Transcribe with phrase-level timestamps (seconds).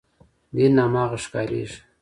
[0.55, 1.79] دین هماغه ښکارېږي.